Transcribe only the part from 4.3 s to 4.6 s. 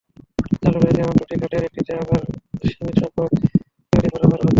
হচ্ছে।